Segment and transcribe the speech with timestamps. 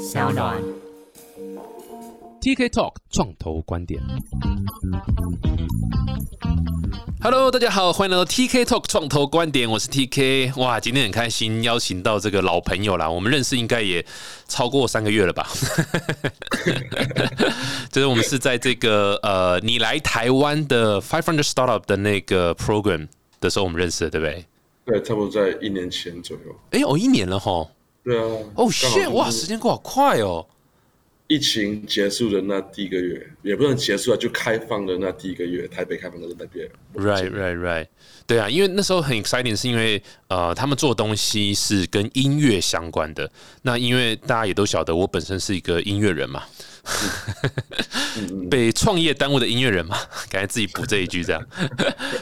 [0.00, 0.56] 小暖。
[2.40, 4.00] TK Talk 创投观点。
[7.22, 10.58] Hello，大家好，欢迎来到 TK Talk 创投观点，我是 TK。
[10.58, 14.02] 哇，今天很开心邀请到这个老朋友啦，我们认识应该也
[14.48, 15.46] 超过三个月了吧？
[17.92, 23.06] 就是我们是在这个呃，你来台湾的 Five Hundred Startup 的那个 program
[23.38, 24.46] 的时候，我们认识的，对不对？
[24.86, 26.56] 对，差不多在一年前左右。
[26.70, 27.68] 哎，哦，一年了哈。
[28.04, 28.22] 对啊。
[28.22, 29.10] 哦、刚好 shit！
[29.10, 30.46] 哇，时间过好快哦。
[31.26, 36.68] 疫情结束的那第一个月，也不能结束啊，就开放的那第一个月，台北开放的那边。
[36.94, 37.86] Right, right, right。
[38.26, 43.30] 对啊，因为那时候很 exciting，是因为呃，他们做东西是跟音乐相关的。
[43.62, 46.44] 那因为大家也都晓得，我本身是一个音乐人嘛，
[48.48, 49.96] 被创业耽误的音乐人嘛，
[50.30, 51.44] 感觉自己补这一句这样。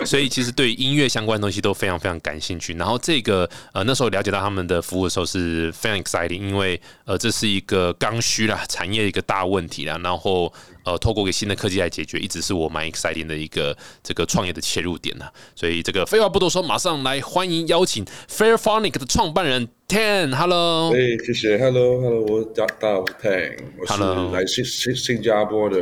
[0.07, 2.73] 所以其实对音乐相关的东西都非常非常感兴趣。
[2.75, 9.99] 然后这个呃那时候了解到他们的服务的时候是非常 exciting，因为呃这是一个刚需啦，产业一个大问题啦。
[10.03, 10.51] 然后
[10.89, 15.27] 呃透过一个新的科技来解决，一直是我蛮 exciting 的一个这个创业的切入点呐。
[15.55, 20.35] 所以这个废话不多说，马上来欢迎邀请 Fairphonic 的创办人 Tan。
[20.35, 20.95] Hello，。
[20.95, 25.77] 哎，谢谢，Hello，Hello，我大大家好，我是 Tang，我是来新新新加坡的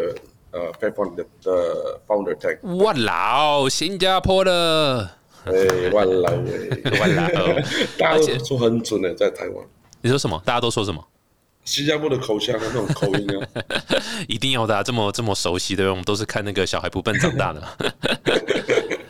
[0.50, 2.76] 呃 f a i r p h o n e 的的 Founder Tang。
[2.84, 5.08] 哇老新加坡的，
[5.44, 5.52] 哎，
[5.92, 7.62] 万来喂，万来哦
[7.96, 9.64] 大家都说很准的，在台湾，
[10.02, 10.42] 你说什么？
[10.44, 11.04] 大家都说什么？
[11.66, 13.64] 新加坡的口腔的那种口音啊，
[14.26, 17.68] 一定要的、啊，这么这么熟悉的，我们都是看那个小孩不笨长大的嘛。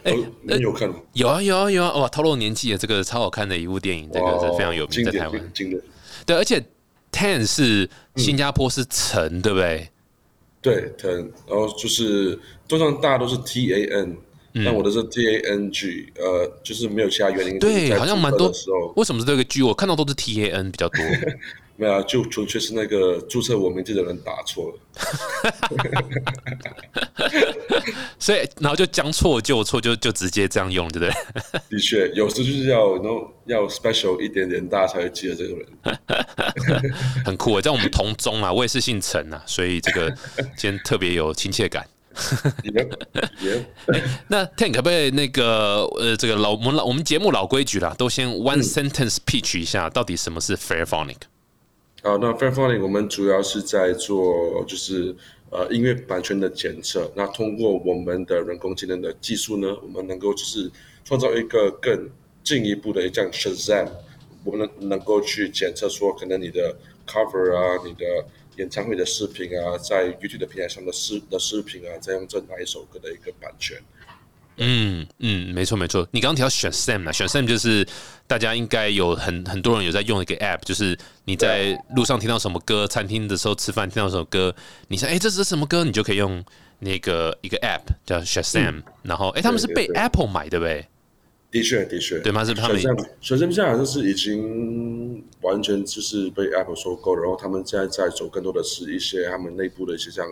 [0.04, 0.94] 哦你有看吗？
[1.12, 1.92] 有啊有啊有啊！
[1.94, 5.50] 哇，透露年纪的这个超好看的一部电影，这个是非常有名，在台湾。
[5.52, 5.80] 经典。
[6.24, 6.64] 对，而且
[7.12, 9.88] Ten 是新加坡是城，对不对？
[10.62, 14.16] 对，ten，然后就是通常大家都是 T A N，、
[14.64, 17.58] 但我的是 T A N G，呃，就是没有其他原因。
[17.58, 18.50] 对，好像蛮多。
[18.96, 19.62] 为什么是这个 G？
[19.62, 21.00] 我看到都是 T A N 比较多。
[21.76, 24.78] 没有、啊，就纯粹是那个注册我名字的人打错了。
[28.18, 31.12] 所以然后就将错就错，就就直接这样用，对不对？
[31.70, 32.96] 的确，有时就是要
[33.44, 35.66] 要 special 一点点，大家才会记得这个人。
[37.24, 37.60] 很酷啊！
[37.60, 40.10] 在我们同宗啊，我也是姓陈啊，所以这个
[40.56, 41.86] 今天特别有亲切感。
[42.62, 42.72] 也
[43.40, 43.62] 也
[44.28, 51.16] 那 Tank 可不可以那个呃，这个老我们老我们节目老规矩啦，都先 one sentence pitch 一下，到底什么是 Fairphonic？
[52.06, 55.12] 好，那 Fairphonic 我们主要是在做就是
[55.50, 57.10] 呃音乐版权的检测。
[57.16, 60.70] 那通过我们的人工智能的技术呢，我们能够就是
[61.04, 62.08] 创造一个更
[62.44, 63.88] 进一步的一项 Shazam，
[64.44, 66.76] 我们能能够去检测说可能你的
[67.08, 68.24] cover 啊，你的
[68.58, 73.76] 演唱会的视频啊，在 YouTube 的平台上的视的视频啊，在用这哪一首歌的一个版权。
[74.58, 76.06] 嗯嗯，没错没错。
[76.12, 77.86] 你刚刚提到选 Sam 啊，选 Sam 就是
[78.26, 84.54] 大家应该有很很多人有在用一个 App，就是你在路上听到什么歌，餐厅的时候吃饭听到什么歌，
[84.88, 86.42] 你说哎这是什么歌，你就可以用
[86.78, 90.02] 那个一个 App 叫选 Shazam，、然后哎他们是被对对对。
[90.02, 90.86] Apple 买对不对？
[91.50, 92.44] 的确，的确，对吗？
[92.44, 100.26] 是他们选 Sam 现在好像是已经完全就是被 Apple 收购，然后他们现在在走更多的是一些他们内部的一些像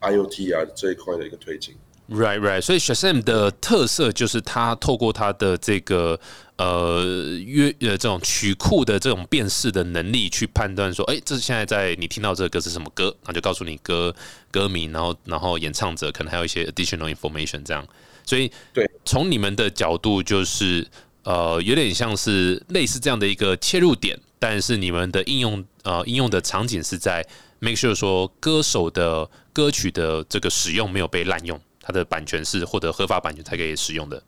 [0.00, 1.74] IoT 啊这一块的一个推进。
[2.12, 2.60] Right, right.
[2.60, 6.18] 所以 Shazam 的特色就是它透过它的这个
[6.56, 7.04] 呃
[7.46, 14.12] 约呃这种曲库的这种辨识的能力，去判断说，哎、这是现在在你听到这个歌是什么歌，那就告诉你歌
[14.50, 17.86] 歌名，然后然后演唱者可能还有一些 additional information 这样。
[18.26, 20.84] 所以对，从你们的角度就是
[21.22, 27.24] 呃有点像是类似这样的一个切入点，但是你们的应用呃应用的场景是在
[27.60, 31.60] make sure 说歌手的歌曲的这个使用没有被滥用。
[31.90, 34.22] 它的版权是获得合法版权才可以使用的。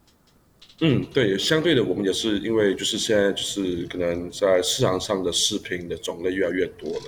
[0.80, 7.04] 嗯，对，相对的，我们也是因为就是现在就是可能在市场上的视频的种类越来越多了。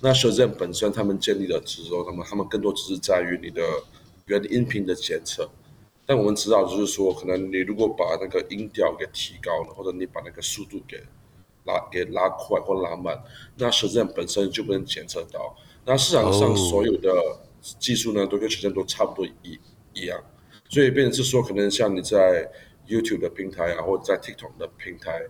[0.00, 3.62] 那 Shazam 本身他们建立了之后，他们他们更多只是在于你的
[4.26, 5.46] 原音频的检测。
[6.06, 10.96] 但我们知道，就是说，可能你如果把那个音调给提高了，或者你把那个速度给
[11.64, 13.14] 拉给拉快或拉慢，
[13.56, 15.54] 那 Shazam 本身就不能检测到。
[15.84, 17.12] 那市场上所有的
[17.78, 19.58] 技术呢，都跟 Shazam 都差不多一
[19.98, 20.22] 一样，
[20.68, 22.50] 所以变成是说，可能像你在
[22.86, 25.20] YouTube 的平台啊，或者在 TikTok 的平台，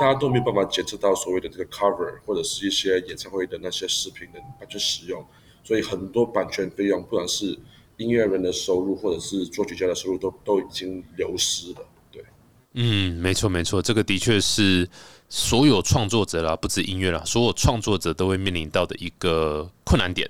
[0.00, 5.24] 大家都没有办法检测到所谓的这个 cover 或者是一些演唱会的那些视频的版权使用，
[5.62, 7.58] 所以很多版权费用，不管是
[7.96, 11.86] 音乐人的收入或者是作曲家的收入都都已经流失了。
[12.10, 12.24] 对，
[12.72, 14.88] 嗯，没错没错，这个的确是
[15.28, 20.28] 所有创作者啦，不止音乐啦，所有创作者都会面临到的一个困难点。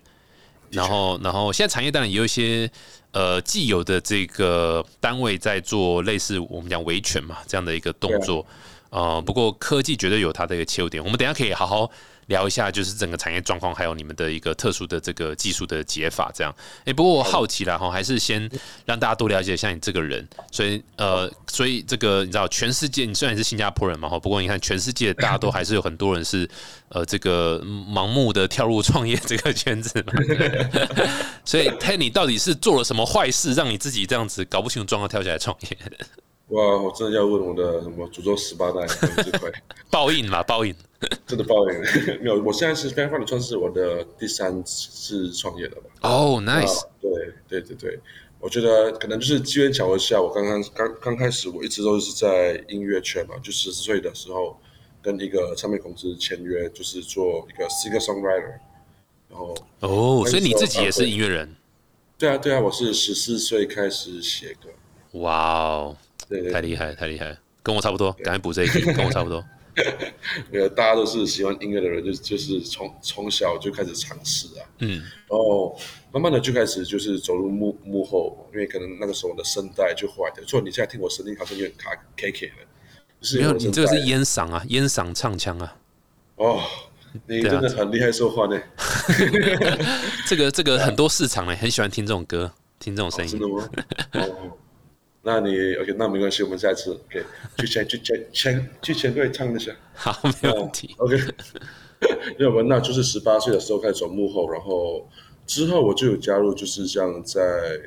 [0.70, 2.68] 然后，然后现在产业当然也有一些
[3.14, 8.44] 呃既有的这个单位在做类似我们讲维权嘛这样的一个动作。
[8.90, 11.90] 呃，不过科技绝对有它的一个切入点，我们等下可以好好
[12.26, 16.54] 聊一下，就是整个产业状况，还有你们的一个特殊的这个技术的解法，这样。
[16.84, 18.48] 哎，不过我好奇了哈，还是先
[18.84, 20.26] 让大家多了解一下你这个人。
[20.50, 26.48] 所以呃，所以这个你知道，全世界你虽然是新加坡人嘛哈，不过你看全世界大家都还是有很多人是
[26.88, 30.12] 呃这个盲目的跳入创业这个圈子嘛。
[31.44, 35.78] 所以，嘿，你到底是做了什么坏事，让你自己这样子搞不清楚状况跳起来创业？
[36.48, 36.76] 哇！
[36.76, 38.86] 我真的要问我的什么诅咒十八代
[39.22, 39.50] 这块
[39.90, 40.42] 报应嘛？
[40.42, 40.74] 报应，
[41.26, 41.80] 真的报应。
[42.22, 46.08] 没有，我现在是 f a n 算是我的第三次创业了吧？
[46.08, 46.82] 哦，nice。
[47.00, 47.10] 对
[47.48, 47.98] 对对对，
[48.40, 54.58] 我觉得可能就是机缘巧合下，我刚刚刚刚开始，我一直都是在音乐圈嘛，就十岁的时候
[55.02, 58.58] 跟一个唱片公司签约，就是做一个 singer songwriter。
[59.30, 61.56] 然后哦，所以你自己也是音乐人？
[62.18, 64.68] 对啊，对啊，我是十四岁开始写歌。
[65.18, 65.32] 哇
[65.64, 65.96] 哦！
[66.52, 69.44] 太厉害，太厉害，跟我差不多，赶快补这一句， 跟我差不多。
[70.52, 75.76] 没有，大家都是喜欢音乐的人，就就是从从小就开始尝试啊，嗯，然后
[76.12, 82.52] 慢慢的就开始就是走入幕幕后，因为可能那个时候我的声带就坏的，所以你现在听我声音好像有点卡 K K 的，
[83.36, 85.76] 没有，你这个是烟嗓啊，烟嗓唱腔啊。
[86.36, 86.62] 哦，
[87.26, 88.60] 你真的很厉害说话呢。
[90.28, 93.30] 这个这个很多市场呢，很喜欢听这种歌，听这种声音。
[93.32, 93.68] 真的吗？
[94.12, 94.56] 哦。
[95.26, 97.24] 那你 OK，那没关系，我们下次 OK
[97.56, 100.94] 去签去签签去签队唱一下， 好，没问题。
[101.00, 101.16] OK，
[102.38, 105.08] 因为我那就是十八岁的时候开始走幕后，然后
[105.46, 107.40] 之后我就有加入，就是像在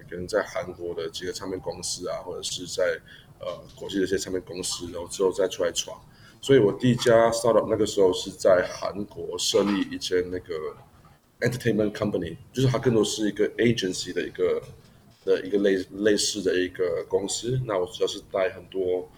[0.10, 2.84] 可能在韩国的几个唱片公司啊，或者是在
[3.40, 5.96] 呃国际的一些唱片公司，然后之后再出来闯。
[6.42, 10.56] 所以我第一家 startup 那个时候是在韩国设立一间那个
[11.42, 14.60] entertainment company，就是它更多是一个 agency 的一个。
[15.28, 19.10] 的一个类类似的一个公司，那我主要是带很多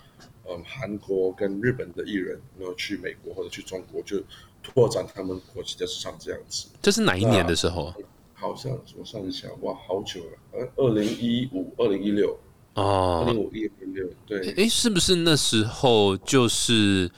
[0.50, 4.20] 嗯韩国跟日本的艺人，然后去美国或者去中国，就
[4.64, 6.68] 拓展他们国际的市场这样子。
[6.82, 7.94] 这是哪一年的时候？
[8.34, 12.40] 好像我算一下，哇，好久了，呃，二零一五、二零一六
[12.74, 14.54] 哦，二零五一六对。
[14.54, 17.12] 哎，是不是那时候就是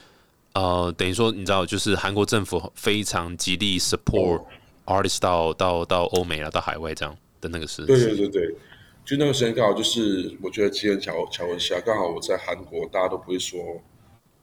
[0.52, 4.44] 呃，等于说你知道，就是韩国政府非常极力 support
[4.84, 7.86] artist 到到到欧美啊，到海外这样的那个时？
[7.86, 8.54] 对对对对。
[9.04, 13.60] 就那个时间刚好就是，我觉得机缘巧巧合下，刚好我在韩国，大家都不会说，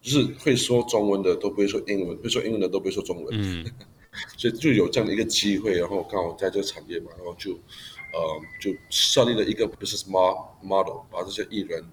[0.02, 3.66] 就是会说中文的都不会说英文，会说英文的都不会说中文，嗯，
[4.38, 11.84] 所以就有这样的一个机会，然后刚好在这个产业嘛，然后就呃就设立了一个 business model，把这些艺人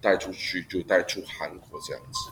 [0.00, 2.30] 带出去，就带出韩国这样子。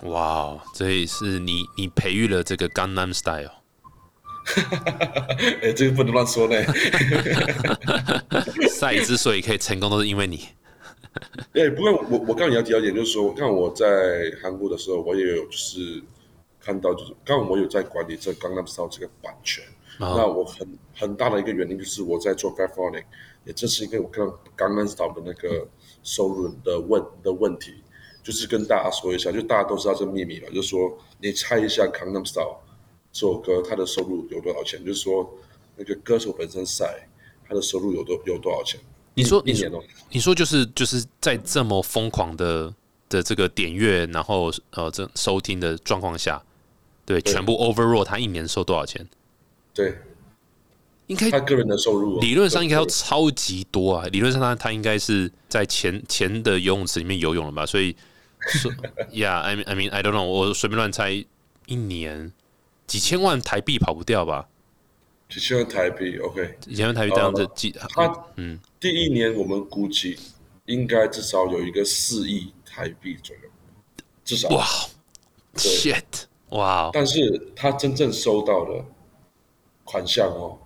[0.00, 3.63] 对，哇，这也是你你培育了这个 Gangnam Style。
[5.62, 6.56] 哎，这个不能乱说呢。
[8.68, 10.48] 赛之所以可以成功，都是因为你。
[11.54, 13.86] 哎，不过我我刚刚要提到一点，就是说，刚我在
[14.42, 16.02] 韩国的时候，我也有就是
[16.60, 19.64] 看到，就是刚我有在管理这刚刚说这个版权。
[19.98, 23.04] 那我很很大的一个原因就是我在做 a i r p h o n i
[23.44, 25.68] 也正是因为我看到刚刚说的那个
[26.02, 27.74] 收入的问的问题，
[28.20, 32.58] 就是跟大家说一下，就大家都知道这个秘密嘛，就是说你猜一下刚刚 style。
[33.14, 34.84] 这首歌他的收入有多少钱？
[34.84, 35.32] 就是说，
[35.76, 37.08] 那个歌手本身赛
[37.48, 38.78] 他的收入有多有多少钱？
[39.14, 39.78] 你说一年哦？
[40.10, 42.74] 你说就是就是在这么疯狂的
[43.08, 46.42] 的这个点阅，然后呃这收听的状况下，
[47.06, 49.06] 对，全部 overall 他一年收多少钱？
[49.72, 49.96] 对，
[51.06, 54.08] 应该他个人的收入理论上应该要超级多啊！
[54.08, 57.64] 理论上他他应该是在前前的游泳池里面游泳了吧？
[57.64, 57.94] 所以
[58.48, 58.72] 说
[59.12, 61.24] ，Yeah，I mean I mean I don't know，我随便乱猜
[61.66, 62.32] 一年。
[62.86, 64.48] 几千万台币跑不掉吧？
[65.28, 66.58] 几千万台币，OK。
[66.60, 70.18] 几千万台币这样子记，他嗯，第一年我们估计
[70.66, 73.42] 应该至少有一个四亿台币左右，
[74.24, 74.64] 至少哇
[75.54, 76.04] ，shit，
[76.50, 76.90] 哇！
[76.92, 78.84] 但是他真正收到的
[79.82, 80.58] 款项哦，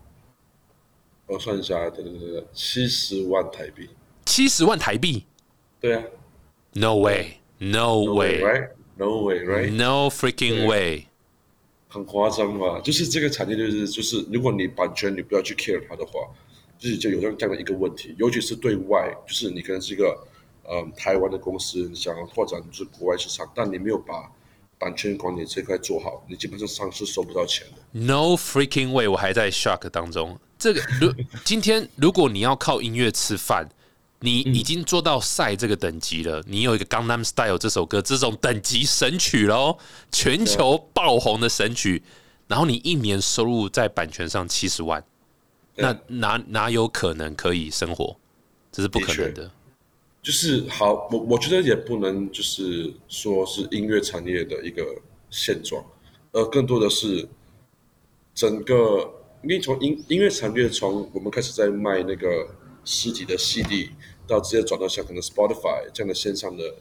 [1.26, 3.88] 我算一下，对对对对，七十万台币，
[4.26, 5.25] 七十万台币，
[5.80, 6.02] 对啊
[6.72, 11.06] ，No way，No way，Right？No way，Right？No freaking way。
[11.88, 16.21] 很夸张嘛，就是这个产业就是就是，如果你版权你不要去 care 它的话，
[16.78, 20.16] 就是就有这样这样的一个问题，尤其是对外，就是你可能是一个
[20.71, 24.30] 嗯台湾的公司，你想要拓展就是国外市场，但你没有把
[24.78, 27.83] 版权管理这块做好，你基本上上是收不到钱的。
[27.92, 30.38] No freaking way，我还在 shock 当中。
[30.59, 31.12] 这个如
[31.45, 33.68] 今天如果你要靠音乐吃饭。
[34.20, 39.78] 你已经做到赛这个等级了，你有一个《Gangnam Style》这首歌这种等级神曲喽，
[40.10, 42.02] 全球爆红的神曲，
[42.48, 45.04] 然后你一年收入在版权上七十万，
[45.76, 48.16] 那哪哪有可能可以生活？
[48.72, 49.50] 这是不可能的。
[50.20, 54.84] 就是好，我我觉得也不能就是说是音乐产业的一个
[55.30, 55.82] 现状，
[56.32, 57.26] 而更多的是
[58.34, 59.08] 整个，
[59.42, 62.48] 因为从音音乐产业从我们开始在卖那个
[62.88, 63.90] 实体的 CD，
[64.26, 66.75] 到直接转到像可能 Spotify 这样的线上的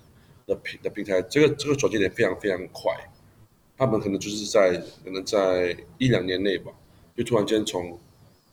[0.45, 2.93] 的平的平台，这个这个转接点非常非常快，
[3.77, 6.71] 他们可能就是在可能在一两年内吧，
[7.15, 7.99] 就突然间从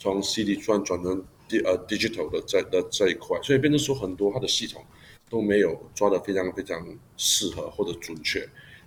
[0.01, 4.85] 从 CD 突然转成第呃 digital 的在的这一块，所以变成说很多它的系统
[5.31, 6.85] 都没有抓的非常非常
[7.17, 8.41] 适合或者准确，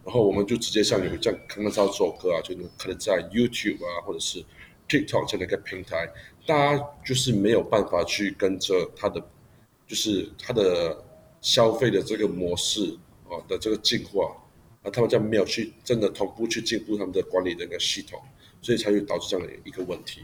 [0.03, 4.43] 然后我们就直接像有这样刚刚知道这首歌啊，就能可能在 YouTube 啊或者是
[4.89, 6.09] TikTok 这样的一个平台，
[6.47, 9.21] 大家就是没有办法去跟着它的
[9.85, 11.03] 就是它的
[11.41, 12.97] 消费的这个模式
[13.29, 14.35] 啊的这个进化
[14.81, 18.19] 啊，他们这样没有去真的同步去进步他们的管理的一个系统，
[18.61, 20.21] 所以才会导致这样的一个问题。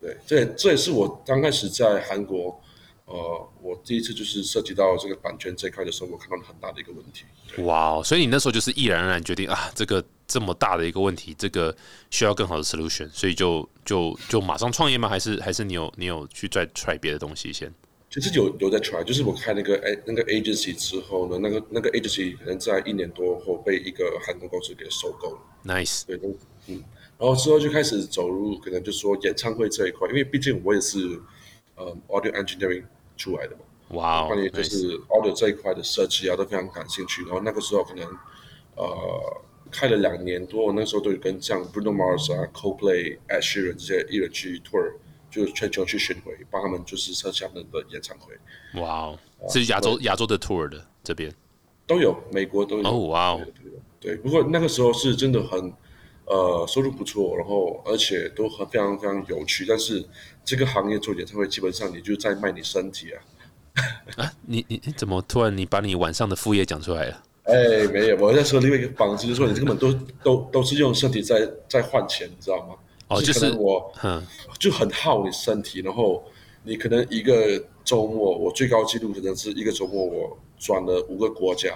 [0.00, 2.60] 对，这这也是我刚开始在韩国，
[3.06, 7.24] 呃，我第一次就是涉及到这个版权这一块的时候，我看到很大的一个问题。
[7.62, 11.76] 哇，所以你那时候就是毅然然决定啊，这个这么大的一个问题，这个
[12.10, 15.06] 需要更好的 solution，所以就就就马上创业吗？
[15.06, 17.70] 还是还是你有你有去再 try 别的东西先？
[18.08, 25.38] 其实有有在 try，就是我开那个哎那个 agency 之后呢，那个那个 agency 可能在一年多后被一个韩国公司给收购了。
[25.66, 26.18] Nice，对，
[26.68, 26.82] 嗯。
[27.18, 30.98] 然后之后就开始走入可能就说演唱会这一块，因为毕竟我也是
[31.76, 32.84] 呃 audio engineering
[33.16, 37.22] 出来的嘛，哇，关于就是 audio 这一块的设计啊都非常感兴趣。
[37.22, 38.04] 然后那个时候可能
[38.74, 44.92] 呃开了两年多，我那时候都有跟像 Bruno Mars 啊、Coldplay、Ed Sheeran 这些艺人去 tour，
[45.30, 48.34] 就全球去巡回，帮他们就是设计他们的演唱会。
[48.80, 51.34] 哇哦，是亚洲亚洲的 tour 的这边
[51.86, 52.88] 都有，美国都有。
[52.88, 53.40] 哦，哇哦，
[53.98, 55.72] 对，不过那个时候是真的很。
[56.24, 59.66] 呃，收入不错，然后而且都很非常非常有趣。
[59.68, 60.02] 但是
[60.44, 63.18] 这个行业做演唱会，基本上你就在卖你身体啊！
[64.16, 67.22] 啊，你你怎么突然你把你晚上的副业讲出来了？
[67.52, 69.92] 哎，没有，我在说另外一个方式，就是说你根本都
[70.22, 72.74] 都都是用身体在在换钱，你知道吗？
[73.08, 74.24] 哦，就是我，嗯，
[74.58, 76.24] 就很耗你身体，然后
[76.62, 81.74] 你可能一个周末，我最高纪录可能是一个周末我转了五个国家。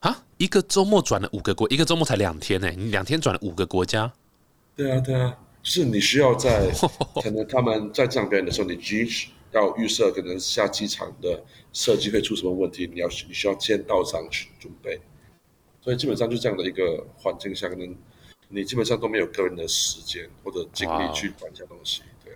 [0.00, 4.12] 啊，一个周末转了五个国，一个周末才两天呢，你两天转了五个国家。
[4.74, 6.68] 对啊，对啊，是你需要在
[7.22, 11.42] 可能他们在这样表演的时候，你必须要预设可能下机场的
[11.72, 15.00] 设计会出什么问题，你要你需要先到场去准备。
[15.80, 17.96] 所以基本上就这样的一个环境下，可能
[18.48, 22.02] 你基本上都没有个人的时间或者精力去管一下东西。
[22.24, 22.32] 对，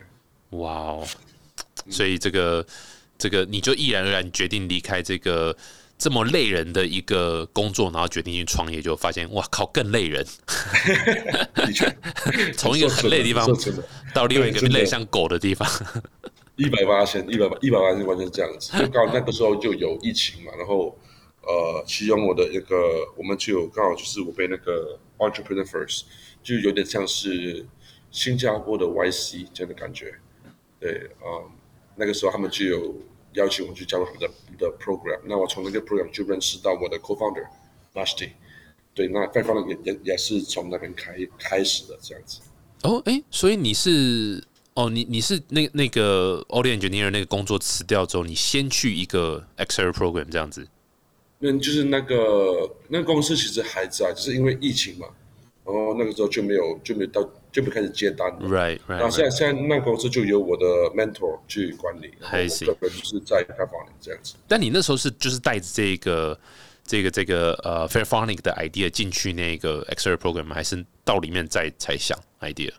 [0.58, 1.08] 哇哦，
[1.90, 2.66] 所以这个
[3.16, 5.56] 这个你就毅然而然决定离开这个。
[5.98, 10.22] 这么累人的一个工作，然后决定去创业，就发现哇靠，更累人。
[11.56, 11.96] 的确，
[12.52, 13.48] 从一个很累的地方
[14.12, 15.66] 到另外一个累像狗的地方，
[16.56, 18.72] 一百八千，一百一百八千完全是这样子。
[18.78, 20.96] 就刚好那个时候就有疫情嘛，然后
[21.42, 22.76] 呃，其中我的一个
[23.16, 26.02] 我们就有刚好就是我被那个 Entrepreneur First，
[26.42, 27.64] 就有点像是
[28.10, 30.14] 新加坡的 YC 这样的感觉。
[30.80, 31.50] 对，嗯，
[31.94, 32.94] 那个时候他们就有。
[33.36, 37.46] 邀请我去加入他们的的 program，那我从那个 program 就认识到我的 co-founder
[37.92, 38.30] Rusty，
[38.94, 42.40] 对，那 f i f 也也也是从那边开开始的这样子。
[42.84, 44.42] 哦，哎，所以你是
[44.76, 50.68] 哦，你你是那那个 audio engineer 那个工作辞掉之后，你先去一个 Excel program 这样子？
[51.40, 55.06] 嗯，就是那个那个公司其实还在，只是因为疫情嘛，
[55.64, 57.28] 然后那个时候就没有就没有到。
[57.52, 58.98] 就不开始接单，right right。
[58.98, 64.34] 那现在现在那公司就由我的 mentor 去管理，还行，就是在开发这样子。
[64.46, 66.38] 但你那时候是就是带着这个
[66.84, 72.74] 这个这个呃 Fairphonic 的 idea 进去那个 Excel program，还是到里面再才想 idea？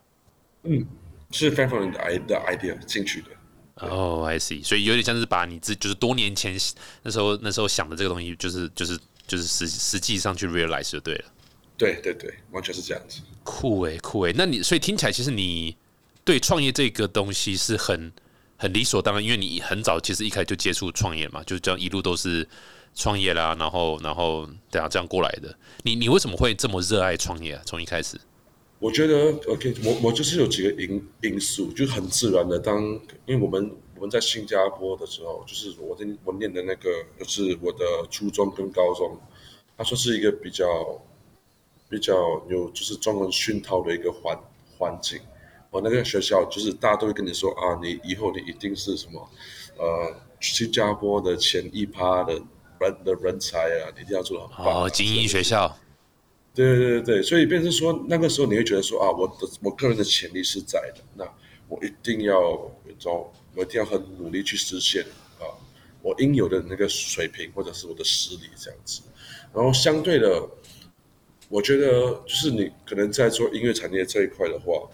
[0.61, 0.85] 嗯，
[1.31, 1.91] 是 Fairphonic
[2.25, 3.27] 的 idea 进去的。
[3.75, 4.63] 哦，I see。
[4.63, 6.57] 所以有点像是把你自就是多年前
[7.03, 11.25] 那时候那时候想的这个东西，就是就是就是实实际上去 realize 就对了。
[11.77, 13.21] 对对对，完全是这样子。
[13.43, 14.33] 酷诶，酷诶。
[14.35, 15.75] 那你所以听起来，其实你
[16.23, 18.11] 对创业这个东西是很
[18.57, 22.47] 很理所当然，因为你很早其实一开始就接触创业嘛，就这样一路都是
[22.95, 25.55] 创业啦，然后然后等下这样过来的。
[25.83, 27.61] 你你为什么会这么热爱创业啊？
[27.63, 28.19] 从一开始，
[28.79, 32.59] 我觉得 OK，我我就是有几个因因素，就很自然的。
[32.59, 32.83] 当
[33.25, 39.17] 因为我们我们在新加坡的时候，就是我在我念的那个，就是我的初中跟高中，
[39.77, 40.65] 它说是一个比较。
[41.89, 42.13] 比较
[42.49, 44.37] 有就是中文熏陶的一个环
[44.77, 45.17] 环境，
[45.71, 49.29] 我那个学校就是大家都会跟你说啊，你以后你一定是什么，
[49.77, 52.33] 呃，新加坡的前一趴的
[52.81, 54.83] 人的人才啊，你一定要做很棒。
[54.83, 55.77] 哦，精英学校。
[56.57, 61.23] 对对对对所以变成说那个时候你会觉得说啊，我的我个人的潜力是在的，那
[61.67, 62.41] 我一定要，
[62.97, 65.03] 走我一定要很努力去实现
[65.37, 65.45] 啊，
[66.01, 69.03] 我应有的那个水平或者是我的实力这样子。
[69.53, 70.49] 然后相对的，
[71.47, 74.89] 我觉得就是你可能在做音乐产业这一块的话，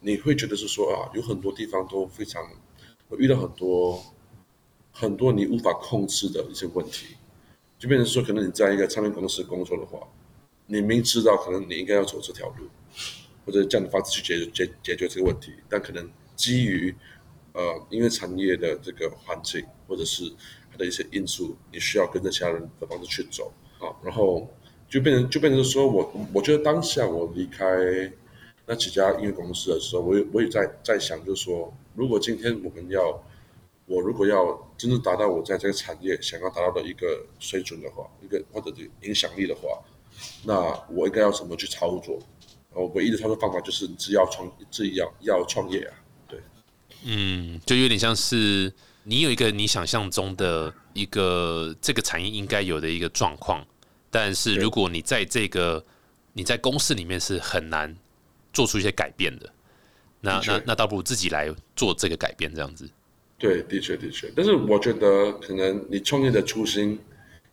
[0.00, 2.42] 你会觉得是说啊，有很多地方都非常
[3.10, 4.02] 会遇到很多
[4.90, 7.16] 很多你无法控制的一些问题，
[7.78, 9.98] 就变成说，可能你在一个唱片公司工作的话，
[10.66, 12.68] 你明知道可能你应该要走这条路，
[13.44, 16.94] 或者这样的方式去解解解决这个问题，但可能基于
[17.52, 20.24] 呃音乐产业的这个环境或者是
[20.70, 24.48] 它的一些因素，你需要跟着其他人的方式去走啊，然后
[24.88, 27.66] 就变成就变成说我我觉得当下我离开
[28.66, 33.22] 那几家音乐公司的时候，我也我也在在想，就是说，如果今天我们要
[33.86, 39.78] 我如果要真正达到我在这个产业想要达到的一个水准的话，一个或者影响力的话，
[40.44, 40.54] 那
[40.90, 42.18] 我应该要怎么去操作？
[42.72, 45.94] 我唯一的操作方法就是自己要创自己要要创业啊，
[46.26, 46.40] 对，
[47.04, 48.72] 嗯，就有点像是
[49.04, 53.64] 你有一个你想象中的一个这个产业应该有的一个状况，
[54.10, 55.84] 但是如果你在这个
[56.32, 57.96] 你在公司里面是很难
[58.52, 59.48] 做出一些改变的，
[60.20, 62.90] 那那那倒不如自己来做这个改变，这样子。
[63.38, 66.98] 对，的确的确，但是我觉得可能你创业的初心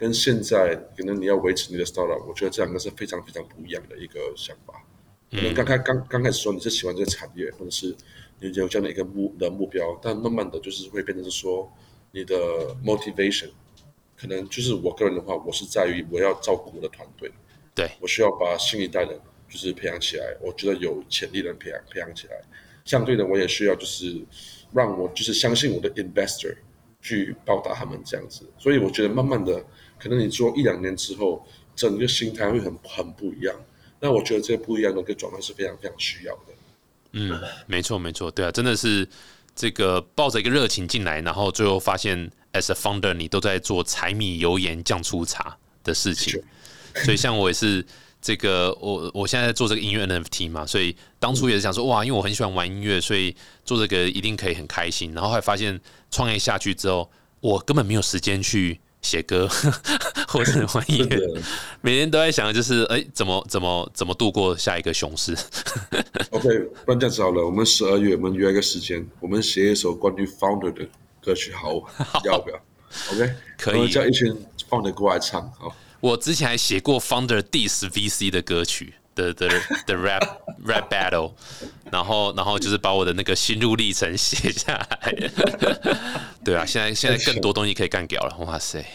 [0.02, 4.84] 跟现在可能你要维持你的 startup，我觉得这两个是非常非常不一样的一个想法。
[5.30, 7.96] 可能刚开刚刚开始说你是喜欢这个产业，或者是
[8.40, 11.72] 你有这样的一个目的目标，但慢慢的就是会变成是说
[12.12, 12.36] 你的
[12.84, 13.52] motivation，
[14.18, 17.32] 可能就是我个人的话，我是在于我要照顾我的团队，
[17.76, 19.14] 对我需要把新一代的，
[19.48, 22.42] 就是培养起来，我觉得有潜力的人培养培养起来，
[22.86, 24.26] 相对的我也需要就是。
[24.74, 26.56] 让我就是相信我的 investor
[27.02, 29.62] 去报答他们这样子，所以我觉得慢慢的，
[30.02, 33.56] 可能你做一两年之后，整个心态会很很不一样。
[34.00, 36.54] 那我觉得这个不一样的一个转换是非常非常需要的。
[37.12, 39.08] 嗯，没错没错，对啊，真的是
[39.56, 46.42] 这个抱着一个热情进来，然后最后发现 as a founder 你都在做柴米油盐酱醋茶的事情，
[47.06, 47.86] 所以像我也是。
[48.24, 55.12] 这个我我现在在做这个音乐 NFT 嘛，所以当初也是想说哇，因为我很喜欢玩音乐，所以做这个一定可以很开心。
[55.16, 55.82] 然后后来发现
[56.12, 57.10] 创业下去之后，
[57.40, 59.48] 我根本没有时间去写歌
[60.28, 61.42] 或者玩音乐，
[61.82, 65.36] 每天都在想就是哎，怎么怎么怎么度过下一个熊市。
[66.32, 66.48] OK，
[66.86, 70.88] 不然这样子好了，我们十二月我们约一个时间，我们写一首关于 Founder 的
[71.22, 71.74] 歌曲，好，
[72.24, 72.62] 要不要
[73.14, 74.34] ？OK，可以叫一群
[74.70, 75.76] Founder 过来唱，好。
[76.00, 79.48] 我之前还写过 Founder Diss VC 的歌曲的的
[79.86, 80.22] 的 rap
[80.66, 81.32] rap battle，
[81.92, 85.14] 然后然后就是把我的那个心路历程写下来。
[86.44, 88.86] 对啊，现在现在更多东西可以干掉了，哇塞，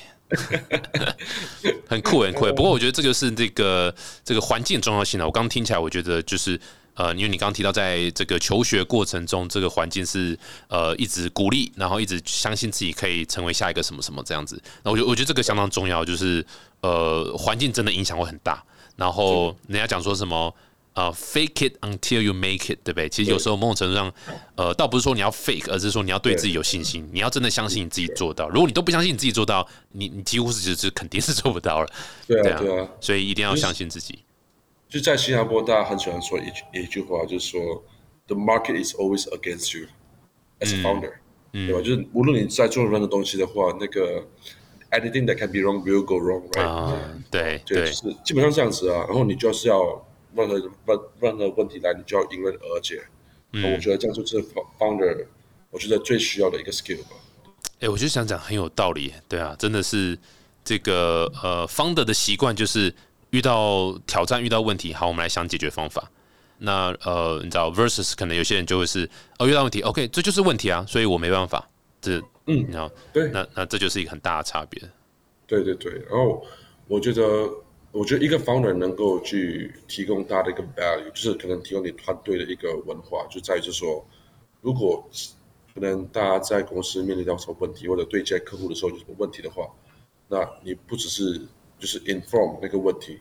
[1.88, 2.46] 很 酷很酷。
[2.54, 5.26] 不过我觉得这就是这个这个环境重要性啊。
[5.26, 6.60] 我刚听起来，我觉得就是。
[6.98, 10.34] 呃，因为你刚刚提到，在这个求学过程中，这个环境是
[10.68, 14.58] 呃一直鼓励，然后一直相信自己可以成为下一个什么什么这样子。
[14.82, 16.42] 那我觉得，我觉得这个相当重要，就是
[16.80, 18.64] 呃环境真的影响会很大。
[18.96, 20.54] 然后人家讲说什么
[20.94, 23.08] 呃 fake it until you make it，对不对？
[23.08, 24.12] 其实有时候某种程度上，
[24.56, 28.48] 呃，倒不是说你要 fake，而是说你要对自己有信心，你要真的相信你自己做到。
[28.48, 31.88] 如果你都不相信你自己做到，你你几乎是就是肯定是做不到了。
[32.26, 34.20] 对啊，对啊，所以一定要相信自己。
[34.88, 37.84] 就在新加坡，大家很喜欢说一句一句话，就是说
[38.28, 39.88] ，the market is always against you
[40.60, 41.12] as a founder，
[41.52, 41.80] 对吧？
[41.80, 44.24] 就是无论你在做任何东西的话，那个
[44.90, 46.66] anything that can be wrong will go wrong，right？
[46.66, 46.92] 啊，
[47.30, 49.04] 对，对，就是基本上这样子啊。
[49.08, 53.02] 然后你就是要任何任任何问题来，你就要迎刃而解。
[53.52, 54.42] 嗯，我觉得这样就是
[54.78, 55.26] founder，
[55.70, 57.16] 我觉得最需要的一个 skill 吧。
[57.80, 60.18] 哎，我就想讲很有道理，对啊，真的是
[60.64, 62.94] 这个呃，founder 的习惯就是。
[63.30, 66.10] 遇到挑战，遇到问题，好，我们来想解决方法。
[66.58, 69.06] 那呃，你知道，versus 可能有些人就会是，
[69.38, 71.68] 哦，遇到问题，OK，这就是问题啊，所以我没办法。
[72.00, 74.82] 这，嗯，然后，对，那那这就是一个很大的差别。
[75.46, 76.44] 对对对，然后
[76.88, 77.48] 我觉得，
[77.92, 84.04] 我觉得一个 founder 能够去提供大的一个 value，就是可能提供你团队的一个文化，就在于就是说，
[84.60, 85.08] 如果
[85.74, 89.68] 可能大家在公司面临到什么问题，或者对接客户的时候有什么问题的话，
[90.28, 91.40] 那你不只是。
[91.78, 93.18] 就是 inform 那个问题，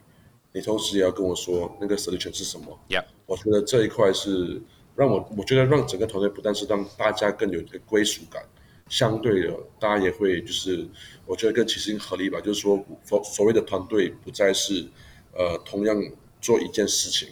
[0.54, 2.80] 你同时也要跟我说那个 solution 是什么。
[2.88, 4.62] Yeah，我觉得这一块是
[4.96, 8.42] 让我，我觉得让整个团队不但是让大家更有一个归属感，
[8.90, 10.88] 相对的，大家也会就是，
[11.26, 12.40] 我觉得跟齐心合力吧。
[12.40, 14.88] 就是说，所所谓的团队不再是
[15.34, 16.02] 呃同样
[16.40, 17.30] 做一件事情，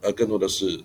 [0.00, 0.80] 而更多的是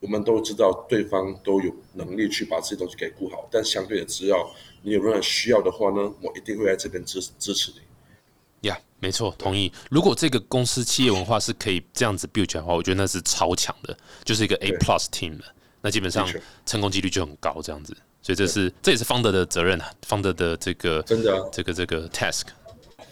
[0.00, 4.50] 我们都知道对方都有能力去把这些东西给顾好，但相对的，只要
[4.82, 8.68] 你有任何需要的话呢，我一定会在这边支支持你。
[8.68, 9.70] Yeah，没错，同意。
[9.90, 15.44] 如果这个公司企业文化是可以这样子 build 起来的话，我觉得那是超强的，就是一个 A plus team 了。
[15.82, 16.26] 那基本上
[16.64, 17.94] 成功几率就很高，这样子。
[18.22, 22.42] 所以这是这也是方德的责任啊，方德的这个真的这个这个 task。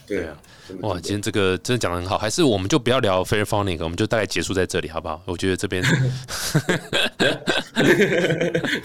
[0.07, 0.37] 对啊，
[0.81, 5.23] 哇，今天这个真的讲的很好，还是我们就不要聊 fair funding，我们就大概结束在这里，好不好？
[5.25, 5.81] 我觉得这边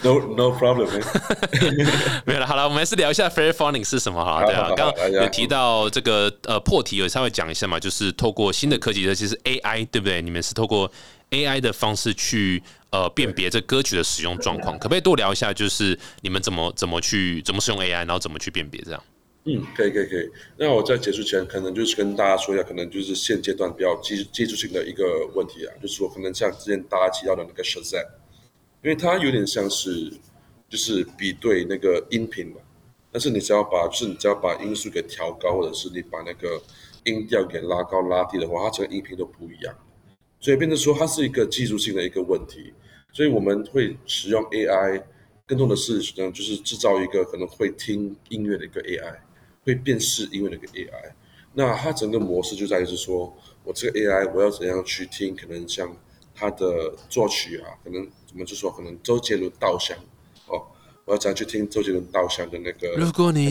[0.02, 0.86] no no problem，
[2.24, 4.44] 没有了，好了，我们还是聊一下 fair funding 是什么哈？
[4.44, 10.22] 对啊，刚刚有提到这个呃破题，有稍微讲一下嘛，就是透过新的科技，尤其是 AI，对不对？
[10.22, 10.88] 你们是透过
[11.30, 15.52] AI 的方式去呃辨别这歌曲的使用状况，可不可以多聊一下？
[15.52, 19.02] 就是你们怎么怎么去怎么使用 AI，然后怎么去辨别这样？
[19.48, 20.28] 嗯，可以可以可以。
[20.56, 25.04] 那我在结束前，可能就是跟大家说一下，可能就是现阶段比较技技术性的一个
[25.36, 28.04] 问题啊，就是说可能像之前大家提到的那个 Shazam，
[28.82, 30.12] 因为它有点像是
[30.68, 32.56] 就是比对那个音频嘛，
[33.12, 36.60] 但是你只要把就是你只要把音速给调高，或者是你把那个
[37.04, 39.72] 音调给拉高拉低的话，它整个音频都不一样，
[40.46, 42.72] 所以变成说它是一个技术性的一个问题，
[43.12, 45.02] 所以我们会使用 AI，
[45.44, 49.16] 更多的是嗯就是制造一个可能会听音乐的一个 AI。
[49.64, 51.10] 会辨识音乐的一个 AI，
[51.52, 55.92] 那它整个模式就在于是说，我这个 AI 我要怎样去听，可能像
[56.32, 59.98] 它的作曲啊，可能怎么就说，可能周杰伦稻香
[60.46, 60.62] 哦，
[61.04, 62.94] 我要怎样去听周杰伦稻香的那个。
[62.96, 63.50] 如果你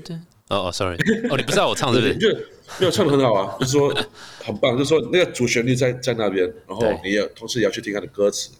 [0.00, 0.16] 对，
[0.48, 0.96] 哦哦，sorry，
[1.28, 2.48] 哦，你不知道我唱是不是？
[2.68, 3.94] 就 没有唱的很好啊，就是说
[4.44, 8.50] 很棒，就是说那个主旋律在在那边，然后你也同时也要去听它的歌词，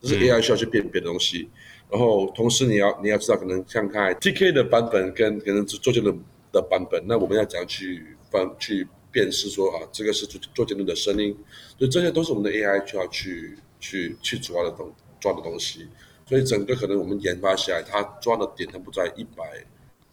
[0.00, 1.48] 这是 AI 需要去辨别的东西。
[1.90, 6.16] 然后同时你要你要知道，可能像看 T K 的版本跟可能周杰伦
[6.52, 11.36] 的版本，那我们要怎样去分去辨识说啊，这个是周周杰伦的声音，
[11.76, 15.88] 所以这些都是我们的 A I 需要去去去主要的东抓的东西。
[16.28, 19.42] 所以整个可能我们研发下来，它抓的点它不在一百，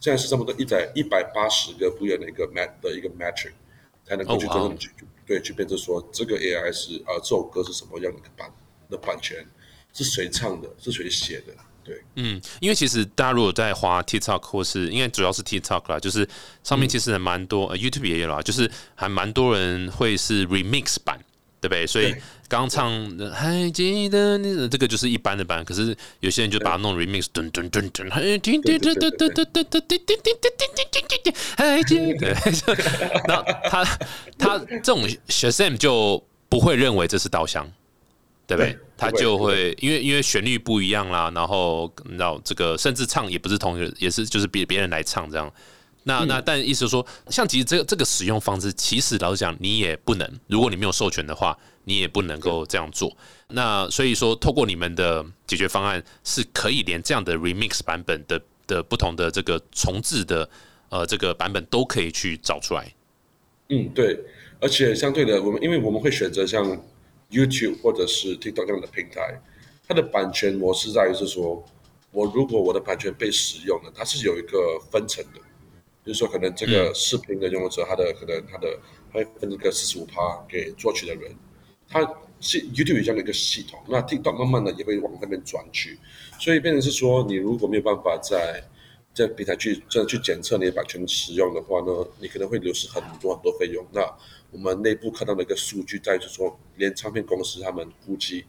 [0.00, 3.52] 现在是差不多一百一百八十个不一样的一个 mat 的一个 metric，
[4.04, 4.90] 才能够去真正去
[5.26, 8.50] 对去辨识说这个 A I 是啊这首歌是什么样的版
[8.88, 9.46] 的版权，
[9.92, 11.52] 是谁唱的，是谁写的。
[11.84, 16.28] 对，嗯，因为其实大家如果在滑 TikTok 或是，因为主要是 TikTok 啦，就是
[16.62, 21.18] 上面其实还蛮多，呃，YouTube 也有啦，就是还蛮多人会是 Remix 版，
[21.60, 21.86] 对不对？
[21.86, 22.14] 所以
[22.48, 22.90] 刚唱
[23.32, 32.28] 还记得你这个就是一般的版，可是有些人就把它弄 Remix，噔噔噔噔，还记得，噔噔噔噔噔噔噔噔噔噔噔噔，还记得，
[33.26, 33.84] 然后他
[34.38, 37.70] 他这种 Shazam 就不会认为这是稻香。
[38.48, 38.78] 对不对？
[38.96, 45.52] 他就会因为因为旋律不一样啦，然后然后这个甚至唱也不是同一个，也是就是别别人来唱这样。
[46.04, 53.16] 那那但意思说，像其实这个这个使用方式，其实老实讲，你也不能，如果你没有授权的话，你也不能够这样做。
[53.48, 60.48] 那所以说，透过你们的解决方案，是可以连这样的 remix 版本的的不同的这个重置的
[60.88, 62.94] 呃这个版本都可以去找出来。
[63.68, 64.18] 嗯，对，
[64.60, 66.80] 而且相对的，我们因为我们会选择像。
[67.30, 69.38] YouTube 或者是 TikTok 这样的平台，
[69.86, 71.62] 它的版权模式在于是说，
[72.10, 75.40] 我如果我的版权被使用了，它是有一个分成的，
[76.08, 78.78] 就是说可能这个视频的拥有者，他的可能他的
[79.12, 81.30] 他会分这个四十五趴给作曲的人，
[81.86, 82.00] 他
[82.40, 85.98] 是 YouTube 有这样的一个系统，那 TikTok 慢慢的也会往那边转去，
[86.40, 88.64] 所以变成是说，你如果没有办法在
[89.12, 93.86] 在平台去这样去检测你的版权使用的话呢，你可能会流失很多很多费用。
[93.92, 94.00] 那
[94.50, 98.46] 我们内部看到的一个数据，在就是说，连唱片公司他们估计，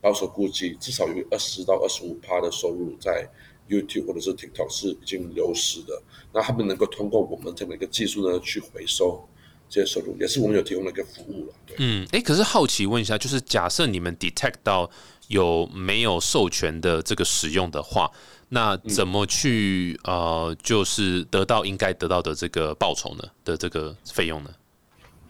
[0.00, 3.28] 保守估计，至少有二十到二十五趴的收入在
[3.72, 6.02] YouTube 或者是 TikTok 是已经流失的。
[6.32, 9.26] 那他们能够通过我们这样的一个技术呢，去回收
[9.68, 11.54] 这些收入，也是我们有提供的一个服务了。
[11.78, 14.90] 嗯，哎，可是好奇问一下，就是假设你们 detect 到
[15.28, 18.10] 有没有授权的这个使用的话，
[18.50, 23.24] 那怎么去呃，就是得到应该得到的这个报酬呢？
[23.44, 24.54] 的这个费用呢？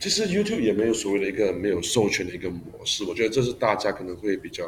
[0.01, 4.65] 其实 YouTube 也没有所谓的一个没有授权的一个模式，我觉得这是大家可能会比较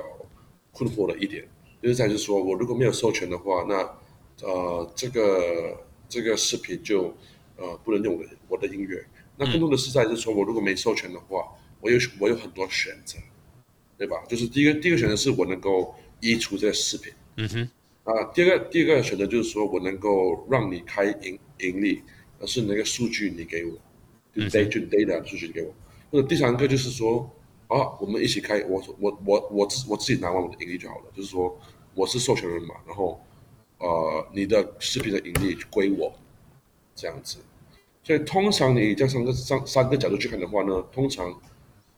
[0.71, 1.45] 困惑的一点，
[1.85, 7.15] 就是在于说我如果没有授权的话，那呃这个这个视频就
[7.59, 9.05] 呃不能用我的我的音乐。
[9.37, 11.47] 那更多的是在于说我如果没授权的话，
[11.83, 13.19] 我有我有很多选择，
[13.99, 14.17] 对吧？
[14.27, 17.71] 就是第一个第一个选择是我能够移除这个视频，嗯哼。
[18.05, 22.01] 啊，第二个第二个选择就是说我能够让你开盈盈利，
[22.41, 23.73] 而是那个数据你给我。
[24.35, 25.71] 就 data data 数据给我，
[26.11, 27.31] 或者第三个就是说
[27.69, 31.57] 啊，我们一起开，我我我我自我自己拿完我的盈利就好了，就是说
[31.95, 33.21] 我是授权人嘛，然后
[33.79, 36.13] 呃你的视频的盈利归我，
[36.95, 37.39] 这样子。
[38.03, 41.41] 所以通常你这三个三三个角度去看的话呢，通常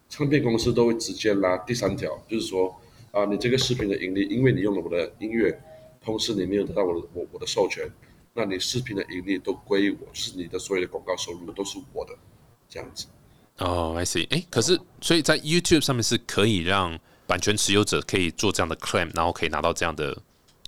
[0.08, 2.74] 唱片公司都会直接拉第三条，就是说
[3.10, 5.60] 啊你这个视频的盈利，因为你用了我的音乐，
[6.00, 7.90] 同时你没有得到我的我我的授权。
[8.38, 12.12] 那你视频的盈利都归我，就是你的所有的广告收入都是我的，
[12.68, 13.06] 这样子。
[13.56, 14.28] 哦，I see。
[14.28, 20.16] 哎，可是所以在 YouTube 上面是可以让版权持有者可以做这样的 claim，然后可以拿到这样的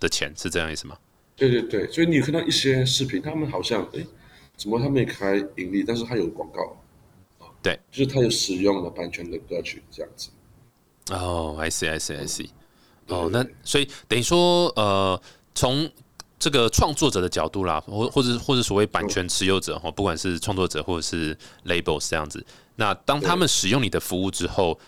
[0.00, 0.96] 的钱，是这样意思吗？
[1.36, 4.04] 对对对，所以你看到一些视频，他们好像哎，
[4.56, 6.76] 怎么他们也开盈利，但是他有广告
[7.62, 10.30] 对，就是他有使用了版权的歌曲这样子。
[11.10, 12.48] 哦，I see, I see, I see。
[13.06, 15.20] 哦，那所以等于说，呃，
[15.54, 15.90] 从
[16.38, 22.44] 这个创作者的角度啦，或或者或者所谓版权持有者哈，不管是创作者或者是 labels 这样子，
[22.76, 24.78] 那当他们使用你的服务之后，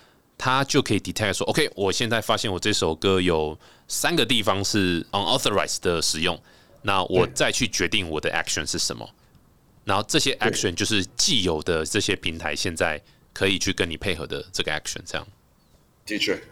[0.43, 6.41] 他就可以 detect 说，OK，我现在发现我这首歌有三个地方是 unauthorized 的使用，
[6.81, 9.07] 那我再去决定我的 action 是什么，
[9.85, 12.99] 然后这些 action 就是既有的这些平台现在
[13.35, 15.27] 可以去跟你配合的这个 action，这样。
[16.07, 16.43] 的确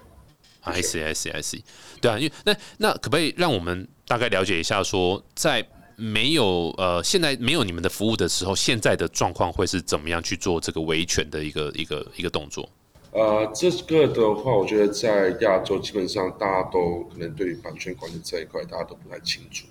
[0.60, 1.62] ，I see, I see, I see。
[2.02, 12.68] 对啊，因为那那可不可以让我们大概了解一下，说在没有呃现在没有你们的服务的时候，现在的状况会是怎么样去做这个维权的一个一个一个动作？
[13.10, 19.66] 呃，这个的话，我觉得在亚洲基本上大家都可能对版权管理这一块大家都不太清楚。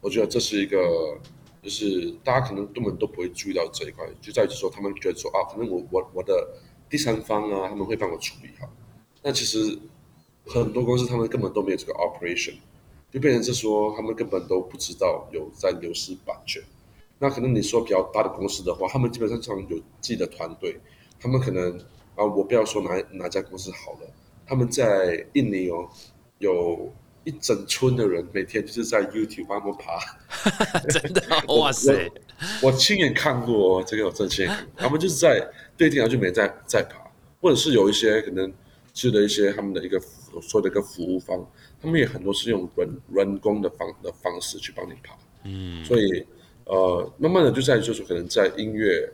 [0.00, 1.18] 我觉得这是一个，
[1.60, 6.48] 就是大家可能根本都不会注意到这一块，就在于说他们觉得说啊，可能我我我的
[6.88, 8.68] 第三方啊，他们会帮我处理好。
[9.22, 9.76] 那其实
[10.46, 12.54] 很多公司他们根本都没有这个 operation，
[13.10, 16.62] 就变成是说他们根本都不知道有在流失版权。
[17.18, 20.78] 那可能你说比较大的公司的话，他们基本上常有自己的团队，
[21.18, 21.76] 他们可能
[22.18, 24.10] 啊，我不要说哪哪家公司好了，
[24.44, 25.88] 他们在印尼哦，
[26.38, 26.92] 有
[27.24, 31.22] 一整村的人每天就是在 YouTube 帮他们爬， 真的
[31.54, 32.10] 哇塞！
[32.62, 36.98] 我亲眼看过这个，我真亲眼看过，他们就是在对电脑就没在在爬，
[37.40, 38.52] 或者是有一些可能。
[38.94, 40.00] 是的一些他们的一个
[40.42, 41.46] 说的一个服务方，
[41.80, 46.26] 他们也很多是用人人工的方的方式去帮你爬，嗯，所以
[46.64, 49.08] 呃，慢慢的就在就是可能在音乐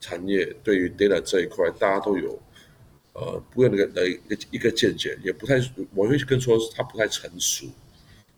[0.00, 2.36] 产业对于 data 这一块，大家都有
[3.12, 5.60] 呃不一样的的一个一个见解，也不太
[5.94, 7.66] 我会跟说它不太成熟，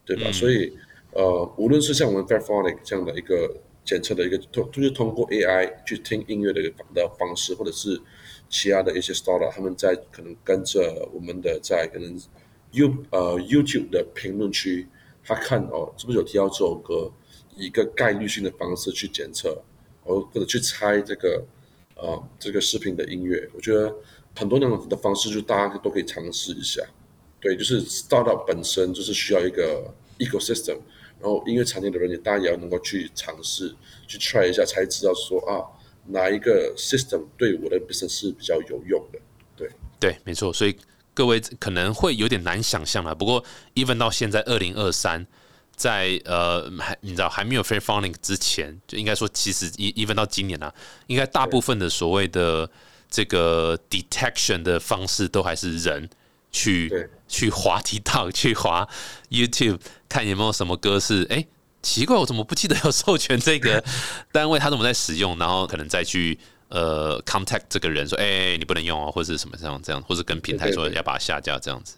[0.05, 0.31] 对吧？
[0.33, 0.77] 所以
[1.12, 7.98] 呃，无论是像我们 Fairphonic 这样的一个检测的一个通，就是通过 AI 去听音乐的一个的方式，或者是。
[8.55, 12.20] 其他的一些 startup，他们在可能跟着我们的在可能
[12.70, 14.88] You 呃 YouTube 的评论区，
[15.25, 17.11] 他看哦是不是有提到这首歌，
[17.57, 19.62] 以一个概率性的方式去检测，
[20.05, 21.45] 哦或者去猜这个
[21.95, 23.49] 呃这个视频的音乐。
[23.55, 23.95] 我觉得
[24.35, 26.83] 很多那种的方式，就大家都可以尝试一下。
[27.41, 30.79] 对，就是 startup 本身就是需要一个 ecosystem，
[31.21, 33.75] 然后音乐产业的人也大家也要能够去尝试
[34.07, 35.79] 去 try 一下，才知道说啊。
[36.05, 39.21] 哪一个 system 对我的 business 是比较有用的？
[39.55, 40.53] 对对，没错。
[40.53, 40.77] 所以
[41.15, 43.15] 各位可能会有点难想象了。
[43.15, 43.45] 不过
[43.77, 45.25] ，even 到现在二零二三，
[45.75, 50.73] 在呃还你知道还没有 fair funding 之前，就应该说，其实一一分到今年啊，
[51.07, 52.69] 应该大部分的所谓的
[53.11, 56.09] 这个 detection 的方式，都还是人
[56.51, 58.89] 去去滑 TikTok，去滑
[59.31, 61.47] YouTube，看有没有什么歌是哎。
[61.85, 63.83] 奇怪，我怎么不记得有授权这个
[64.31, 64.57] 单位？
[64.57, 65.37] 他怎么在使用？
[65.37, 71.97] 然后可能再去呃 contact 这个人说：“哎，你不能用哦，或者是什么这样这样，或者跟平台说要把它下架这样子。”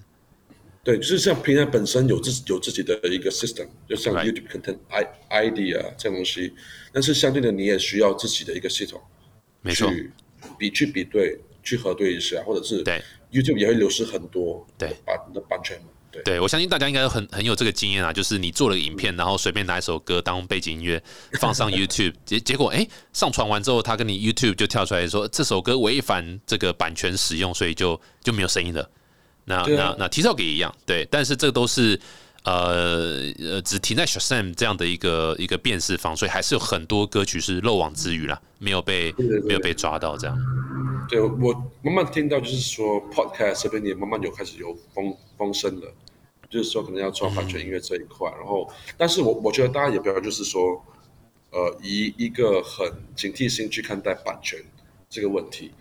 [0.85, 6.53] 对，就是像平台本身有自有自己的一个 system，就像 YouTube content i ID 啊这样东西，
[6.93, 9.01] 但是相对的你也需要自己的一个系统，
[9.63, 9.91] 没错，
[10.59, 15.87] 比去比对去核对一下，或者是对 YouTube 也会流失很多对版的版权嘛。
[16.23, 21.03] 对，我相信大家应该很很有这个经验啊，就是你做了影片，然后随便拿一首歌当背景音乐
[21.41, 28.89] 放上 YouTube，结结果哎，上传完之后，他跟你 YouTube 就跳出来说这首歌违反这个版权使用，所以就就没有声音了。
[29.45, 31.99] 那那那 TikTok 也一样，对，但是这个都是
[32.45, 39.13] 呃呃只停在 Shazam 这样的一个一个辨识方，所以还是有很多歌曲是漏网之鱼啦，没有被
[39.45, 40.37] 没有被抓到这样。
[41.09, 41.53] 对我
[41.83, 45.95] 慢慢听到就是说 Podcast 这边也慢慢有开始有风风声了。
[46.51, 50.81] 就是说，可能要做版权音乐这一块，然后，但是我我觉得大家也不要就是说，
[51.51, 54.61] 呃，以一个很警惕心去看待版权
[55.11, 55.73] 这个问题，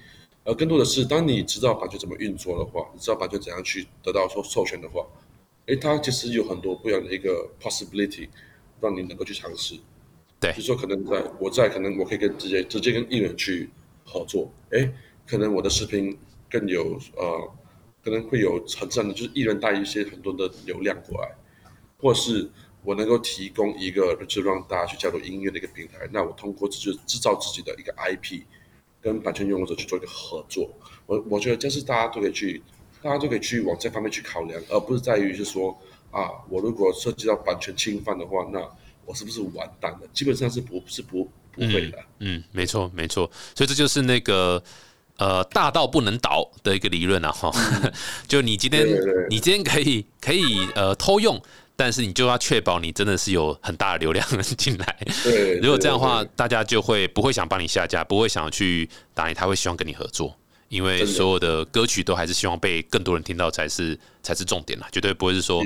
[0.43, 5.05] 而更多的是，当你知道版权怎么运作的话，你知道版权怎样去得到授授权的话，
[5.67, 8.29] 诶，它其实有很多不一样的一个 possibility，
[8.81, 9.79] 让你能够去尝试。
[10.39, 13.69] 对，就说可能在我在可能我可以跟直接直接跟艺人去
[14.05, 14.93] 合作，诶，
[15.25, 16.17] 可能我的视频
[16.49, 17.51] 更有呃。
[18.03, 21.33] 可能会有很自然的，就是艺人带一些很多的流量过来，
[21.97, 22.51] 或是
[22.83, 26.05] 我能够提供一个，就是让大家去加入音乐的一个平台。
[26.11, 28.41] 那我通过制制造自己的一个 IP，
[29.03, 30.69] 跟版权拥有者去做一个合作。
[31.05, 32.63] 我我觉得这是大家都可以去，
[33.01, 35.77] 大家都可以去往这方面去考量，而不是在于是说
[36.09, 38.59] 啊，我如果涉及到版权侵犯的话，那
[39.05, 39.99] 我是不是完蛋了？
[40.13, 41.99] 基本上是不是不不会的。
[42.19, 43.29] 嗯，没错没错。
[43.53, 44.63] 所以这就是那个。
[45.19, 47.51] 呃大到不能倒的一个理论啊哈，
[48.27, 48.83] 就你今天
[49.29, 51.39] 你今天可以可以呃偷用。
[51.75, 54.25] 但是你就要确保你真的是有很大的流量
[54.57, 54.97] 进来。
[55.23, 60.35] 对，如果这样的话，大家就会不会想帮你下架，不会想去打你，他会希望跟你合作，
[60.69, 65.63] 因为所有的歌曲都还是希望被更多人听到才是才是重点啦，绝对不会是说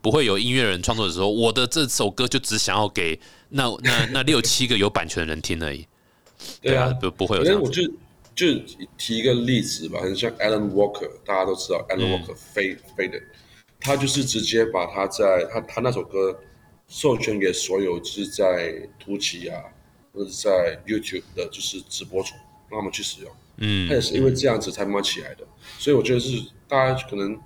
[0.00, 3.18] 不会有音乐人创作的时候，我的这首歌就只想要给
[3.48, 5.84] 那那那六七 个有版权的人听而已。
[6.62, 7.60] 对啊，不不会有这样。
[7.60, 7.82] 我就
[8.36, 8.54] 就
[8.96, 13.20] 提一个例子吧，很像 Alan Walker，大家都知道 Alan Walker 飞飞的。
[13.80, 16.38] 他就是直接把他在他他那首歌
[16.88, 19.62] 授权给所有就是在突奇啊
[20.12, 22.34] 或者在 YouTube 的就是直播主，
[22.70, 23.32] 让他们去使用。
[23.58, 25.46] 嗯，他也是因为这样子才慢慢起来的。
[25.78, 27.38] 所以我觉得是大家可能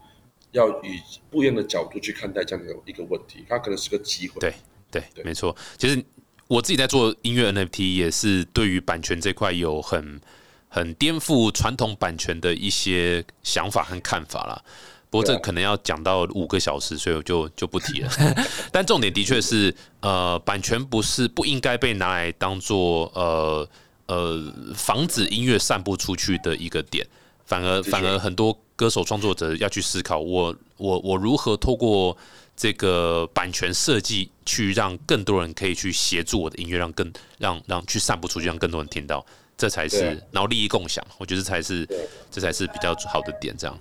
[0.52, 4.38] 要以不一样的角度去看待这样的一个问题，它可能是个机会。
[4.40, 4.54] 对
[4.90, 5.54] 对，没错。
[5.76, 6.02] 其实
[6.48, 10.20] 我自己在做音乐 NFT 也是对于版权这块有很
[10.68, 14.64] 很颠覆传统版权的一些想法和看法了。
[15.12, 18.10] 不过这可能要讲到五个小时，所以我就就不提了。
[18.72, 23.68] 但重点的确是，呃，版权不是不应该被拿来当做呃
[24.06, 27.06] 呃防止音乐散布出去的一个点，
[27.44, 32.16] 反而反而很多歌手创作者要去思考，我我我如何透过
[32.56, 39.22] 这个版权设计去让更多人可以去协助我的音乐，让更让让去散布出去，让更多人听到，
[39.58, 41.86] 这才是然后利益共享，我觉得才是
[42.30, 43.78] 这才是比较好的点，这样。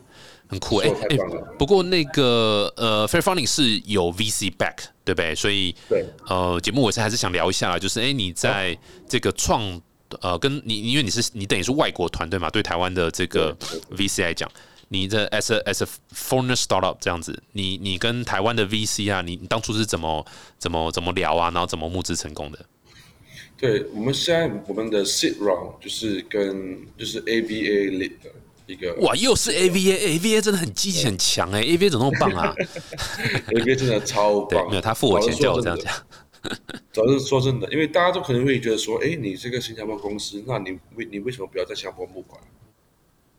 [0.51, 0.77] 很酷。
[0.77, 1.17] 哎哎，
[1.57, 5.33] 不过那个呃，Fair Funding 是有 VC back 对不对？
[5.33, 6.05] 所以对。
[6.27, 9.81] 呃，节目我是还是想聊一下，就是哎，你在这个创
[10.21, 13.55] 呃，跟你因为你是你等于是外国团队嘛，对台湾的这个
[13.95, 14.51] VC 来讲，
[14.89, 20.25] 你的 as a as a foreigner startup 这样子，你你跟台湾的 VC 啊，你你当初是怎么
[20.59, 22.59] 怎么怎么聊啊，然后怎么募资成功的？
[23.57, 28.11] 对我们现在我们的 sit round 就是跟就是 ABA lead
[28.67, 28.93] 的。
[29.01, 32.53] 哇，又是 A V A A V A 真的很积极很强哎，A V A 怎么那么棒啊？
[33.55, 35.93] A V A 真的超棒，没有他付我钱叫我这样讲。
[36.91, 42.41] 主要是说真的，因为大家都可能会觉得说，哎，你这个新加坡公司，那你为你为什么不要在新加坡募款，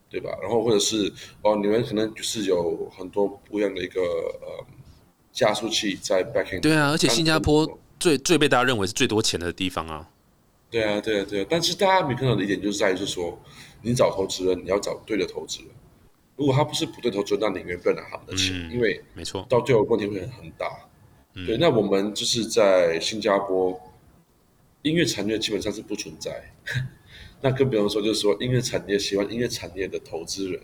[0.08, 0.30] 对吧？
[0.40, 4.64] 然后或者是哦，你们可能就是有很多不一样的一个呃
[5.32, 6.60] 加速器在 backing。
[6.60, 10.08] 对啊，而且新加坡最最被大家认为是最多钱的地方啊。
[10.70, 13.36] 对啊，对啊，对啊，但是大家没看到的一点就是在于是说。
[13.82, 15.68] 你找投资人，你要找对的投资人。
[16.36, 20.66] 如果他不是不对投资人，那你永远不拿他们的钱，因为没错，到最后问题会很大。
[21.34, 23.80] 对，那我们就是在新加坡，
[24.82, 26.52] 音乐产业基本上是不存在。
[27.40, 30.60] 那更不用说，就是说音乐产业喜欢音乐产业的投资人，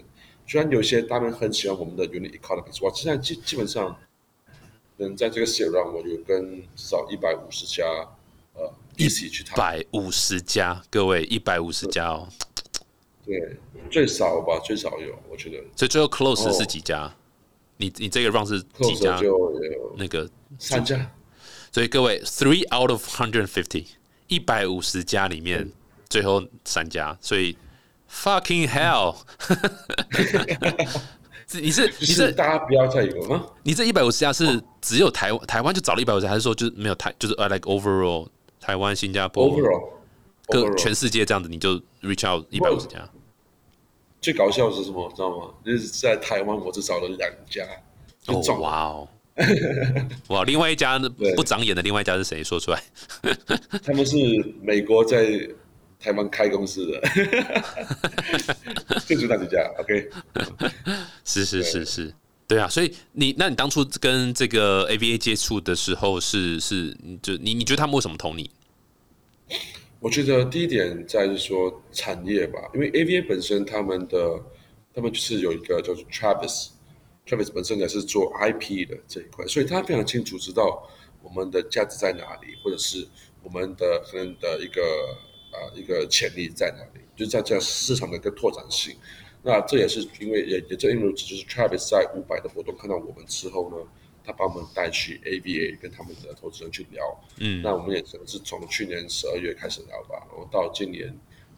[0.46, 3.98] 虽然有些他们很喜欢我们的 unit economics，我现在基基本上，
[4.96, 7.84] 能在这个 s e r 我就跟至少一百五十家
[8.54, 9.54] 呃一起去谈。
[9.54, 12.28] 一百五十家，各位一百五十家哦。
[13.28, 13.56] 对，
[13.90, 15.58] 最少吧，最少有，我觉得。
[15.76, 17.14] 所以最后 close 是几家？
[17.76, 19.20] 你你这个 round 是几家？
[19.20, 19.54] 就
[19.98, 20.26] 那个
[20.58, 20.98] 三家。
[21.70, 23.84] 所以各位，three out of hundred fifty，
[24.28, 25.70] 一百五十家里面，
[26.08, 27.16] 最后三家。
[27.20, 27.54] 所以
[28.10, 29.14] fucking hell，
[31.60, 33.46] 你是你是大家不要再有吗？
[33.62, 38.26] 你这一百五十家是只有台湾台湾就找了一百五十，还是说就是没有台就是 like overall
[38.58, 39.90] 台湾新加坡 overall
[40.46, 43.06] 各全世界这样子，你就 reach out 一百五十家。
[44.20, 45.10] 最搞笑的是什么？
[45.14, 45.50] 知道吗？
[45.64, 47.64] 就是在台湾，我只找了两家。
[48.26, 49.08] 哦，哇哦，
[50.28, 50.44] 哇！
[50.44, 50.98] 另外一家
[51.36, 52.42] 不长眼的，另外一家是谁？
[52.44, 52.82] 说出来。
[53.84, 54.16] 他们是
[54.60, 55.48] 美国在
[56.00, 57.00] 台湾开公司的。
[59.06, 60.10] 就就那几家，OK。
[61.24, 62.12] 是是是是，
[62.46, 62.68] 对啊。
[62.68, 68.50] 所以你，那你当初跟这个 AVA 接触的时候，是是，就你你觉得他们为什么投你？
[70.00, 74.40] 我觉得第一点在是说产业吧，因为 AVA 本身他们的
[74.94, 80.88] 他们就是有一个叫做 Travis，Travis 本身也是做 IP 的这一块，所以他非常清楚知道
[81.20, 83.04] 我们的价值在哪里，或者是
[83.42, 84.82] 我们的可能的一个
[85.52, 88.94] 呃一个潜力在哪里，就在这市场的一个拓展性。
[89.42, 93.76] 那这也是因为也也正因如此，就是 Travis 在五百的活动看到我们之后呢。
[94.28, 97.02] 他把我们带去 AVA 跟他们的投资人去聊，
[97.38, 101.08] 嗯，那我们也可能是从去年十二月开始聊吧，然后到今年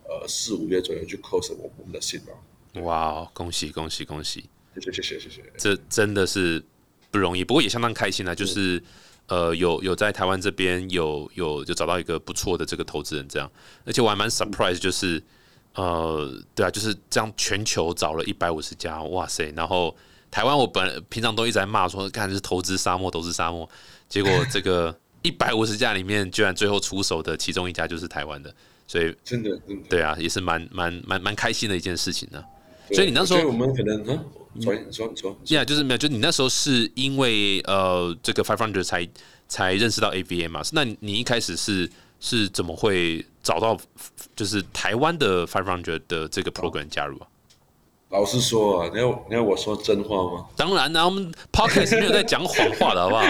[0.04, 2.82] 呃四五月左右去 close 我我们的信了。
[2.82, 4.48] 哇，恭喜恭喜恭喜！
[4.76, 6.64] 谢谢谢谢谢谢，这真的是
[7.10, 8.80] 不容易，不过也相当开心啊，就是
[9.26, 13.50] 呃有有在台湾这边有有就找到一个不错的这个投资人这样，
[13.84, 15.20] 而且我还蛮 surprise，就是
[15.74, 19.96] 呃对啊，就是这样全球找了一百五十家，哇塞，然后。
[20.30, 23.68] 台湾我本平常都一直在骂说，看是投资沙漠，投资沙漠。
[24.08, 28.54] 结果这个 一百五十家里面，居然最后出手的其中一家就是台湾的，
[28.86, 29.58] 所以真的
[29.88, 32.42] 对啊，也是蛮蛮蛮蛮开心的一件事情呢。
[32.92, 34.24] 所以你那时候我们可能啊，
[34.60, 39.08] 所以你说你说，你说呀就是没有，就你那时候是因为呃这个 Five Hundred 才
[39.46, 40.62] 才认识到 AVA 嘛？
[40.72, 43.78] 那你你一开始是是怎么会找到
[44.34, 47.26] 就是台湾的 Five Hundred 的这个 program 加入啊？
[48.10, 50.46] 老实说啊，你要你要我说真话吗？
[50.56, 53.24] 当然啦、我们 podcast 没有在讲谎话的好不好？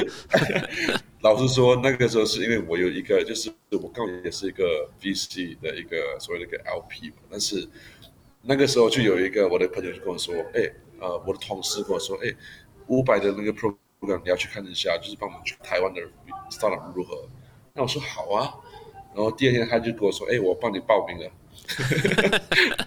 [1.21, 7.69] 老实说，那个时候是因为我有一个，就是我刚好也是一个 VC 的一个所谓的一个 LP 嘛，但是
[8.41, 10.63] 那个时候就有一个我的朋友就跟我说，哎，
[10.99, 12.35] 呃，我的同事跟我说，哎，
[12.87, 16.01] 五百的那个 program 你要去看一下，就是帮我们去台湾的
[16.51, 17.29] startup 如何？
[17.75, 18.55] 那我说好啊，
[19.15, 21.31] 然后第二天他就跟我说，哎，我帮你报名了，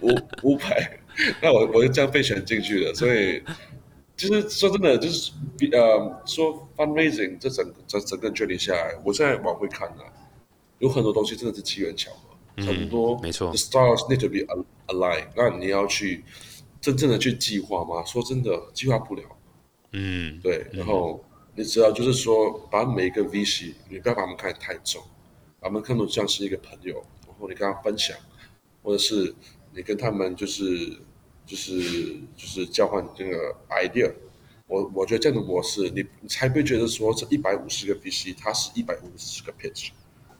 [0.02, 0.08] 五
[0.42, 0.98] 五百，
[1.42, 3.42] 那我我就这样被选进去了，所以。
[4.16, 10.04] 其实说真的，就是比呃说 fundraising 这整整整个 journey 下来，我现在往回看呢、
[10.78, 15.26] 有很多东西真的是机缘巧合，很多没错 the stars need to be al- aligned。
[15.34, 16.22] 那你要去
[16.80, 18.04] 真正的去计划吗？
[18.04, 19.22] 说真的，计划不了。
[19.90, 21.24] 嗯，对，然后
[21.56, 25.02] 你只要就是说，把每一个 VC，你不要把他们看得太重，
[25.58, 28.16] 把他们看作像是一个朋友，然后你跟他分享，
[28.80, 29.34] 或者是
[29.74, 30.96] 你跟他们就是
[31.44, 31.72] 就是
[32.36, 34.12] 就是交换这个 idea。
[34.66, 39.88] 我我觉得这样的模式，你你才不会觉得说这一百五十个 VC，它是一百五十个 pitch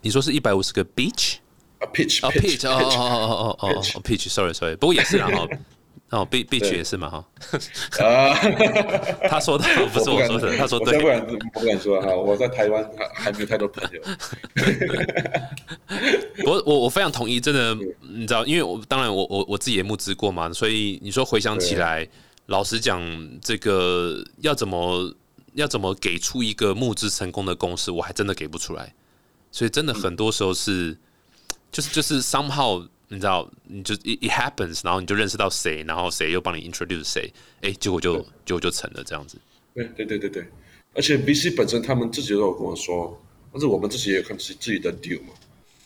[0.01, 1.37] 你说是一百五十个 beach
[1.79, 5.47] 啊 pitch 哦 pitch 哦哦哦哦哦哦 pitch，sorry sorry，不过也是啦哈。
[6.11, 7.25] 哦，beach beach 也是嘛哈，
[8.05, 8.35] 啊，
[9.29, 14.01] 他说的 不是我说的，他说我才不，敢不敢说哈，我在台湾还还没有太多朋友。
[16.47, 22.07] 我我我非常同意，真的，你知道，因为我当然我我我自己也募资过嘛，所以你说回想起来，
[22.47, 23.03] 老实讲，
[23.41, 25.13] 这个要怎么
[25.55, 28.95] 要怎么给出一个募资成功的公式，我还真的给不出来，
[29.51, 30.97] 所以真的很多时候是，
[31.73, 39.39] 就是就是 somehow 你知道，你就 it happens，然后你就认识到谁，然后谁又帮你 introduce 谁，哎，结果就结果就成了这样子。
[39.75, 40.47] 对对对对对，
[40.95, 43.21] 而且 VC 本身他们自己都有跟我说，
[43.53, 45.29] 但是我们自己也有看自己自己的 deal 嘛，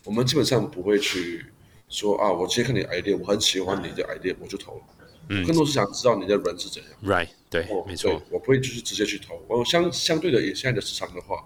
[0.05, 1.45] 我们基本上不会去
[1.89, 4.83] 说啊，我今天看你 idea，我很喜欢你的 idea，我就投了。
[5.31, 6.93] 嗯，更多是想知道你的人是怎样。
[7.05, 9.43] Right，对，哦没错，我不会就是直接去投。
[9.47, 11.45] 我相相对的，也现在的市场的话，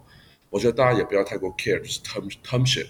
[0.50, 2.86] 我觉得大家也不要太过 care 就是 term term sheet，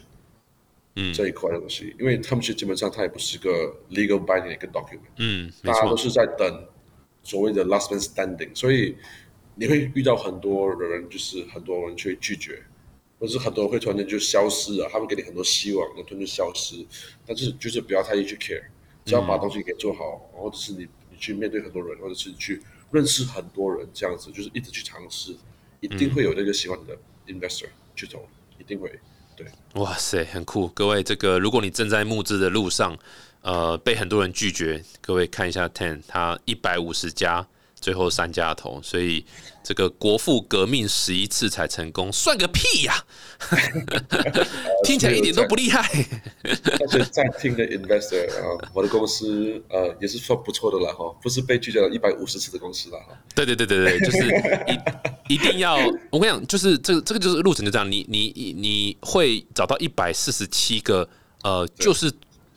[0.94, 3.50] 嗯，这一块的东西，因为 term sheet 基本上它也不是个
[3.90, 6.68] legal binding 的一个 document，嗯，大家都是在等
[7.22, 8.94] 所谓的 last man standing，所以
[9.54, 12.62] 你会遇到很多人，就是很多人去拒绝，
[13.18, 16.84] 或者是很多人会突然间就消失了，他们给你很多希望，然后突然就消失，
[17.26, 18.62] 但是就是不要太去 care，
[19.04, 25.34] 只要把东西给做好，或者是你你去面对很多人，或者是去认识很多人，这样子就是一直去尝试，
[25.80, 28.28] 一定会有那个喜欢你的 investor 去投，
[28.58, 28.92] 一定会。
[29.36, 30.68] 对，哇塞，很酷！
[30.68, 32.96] 各位，这个如果你正在募资的路上，
[33.40, 37.46] 呃，被很多人拒绝，各位看一下 Ten，他一百五十家，
[37.82, 39.24] 最后三家投，所以
[39.62, 42.94] 这个国父革命十一次才成功，算个屁呀、
[44.84, 45.82] 听起来一点都不厉害。
[46.78, 53.18] 但是在听的 investor 啊、我的公司呃也是算不错的了哈，不是被拒绝了一百五十次的公司了哈。
[53.34, 54.18] 对对对对对，就是
[55.28, 55.76] 一一定要，
[56.10, 61.08] 我跟你讲，就是这个这个就是路程就这样，你你你会找到一百四十七个
[61.42, 62.12] 呃，就是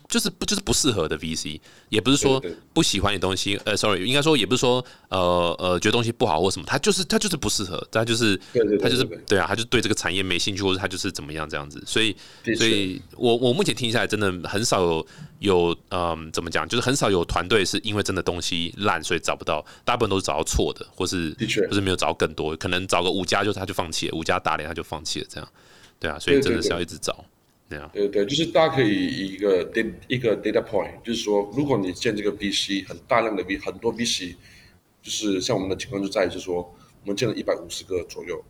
[0.08, 2.42] 就是不就是不适合的 VC，也不是说
[2.72, 8.40] 不喜欢你东西，呃，sorry，应该说也不是说呃呃觉得东西不好或什么，他就是他就是不适合，他就是
[8.80, 12.14] 他就是对啊，他就对这个产业没兴趣，或者他就是怎么样这样子，所以
[12.56, 15.06] 所以我我目前听下来真的很少有
[15.40, 21.66] 有嗯怎么讲，就是很少有团队是因为真的东西烂所以找不到，大部分都是找到错的，或是的确。
[21.66, 25.48] 或是没有找到更多，可能找个五家就他就放弃了，五家打脸他就放弃了，这样。
[25.98, 27.24] 对啊，所以真的是要一直找，
[27.68, 34.36] 对啊，对对，就是大家可以以一个 data 一个 data point，就是说，如果你建这个 VC 很大量的 V 很多 VC，
[35.02, 36.62] 就是像我们的情况就在于是说，
[37.02, 38.40] 我们建了一百五十个左右，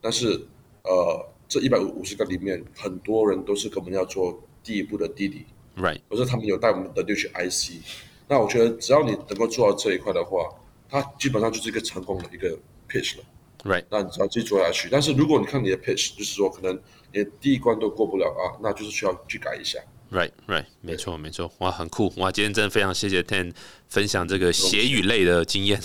[0.00, 0.40] 但是
[0.84, 5.44] 呃，这一百五十个里面，很多人都是跟我们要做第一步的滴滴
[5.76, 7.82] ，right，或者他们有带我们的六去 IC。
[8.26, 10.48] 那我觉得只要你能够做到这一块的话，
[10.88, 12.58] 它基本上就是一个成功的一个
[12.88, 13.24] pitch 了。
[13.64, 14.88] right，那你只要继续做下去。
[14.90, 16.78] 但是如果你看你的 pitch，就是说可能
[17.12, 19.78] 连第一关都过不了啊，那就是需要去改一下。
[20.10, 23.50] Right, right，没错，没错，哇，很酷，哇，今天真的非常谢谢 Ten
[23.88, 25.80] 分享这个血与泪的经验，